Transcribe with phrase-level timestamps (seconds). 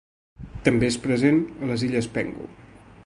[0.67, 2.49] També és present a les Illes Penghu.